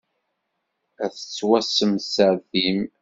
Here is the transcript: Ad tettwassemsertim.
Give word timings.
Ad 1.03 1.11
tettwassemsertim. 1.13 2.79